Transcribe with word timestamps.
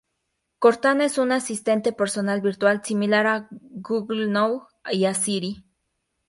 Cortana 0.57 1.05
es 1.05 1.19
un 1.19 1.31
asistente 1.31 1.93
personal 1.93 2.41
virtual 2.41 2.83
similar 2.83 3.27
a 3.27 3.47
Google 3.51 4.25
Now 4.31 4.65
y 4.91 5.05
a 5.05 5.13
Siri. 5.13 5.63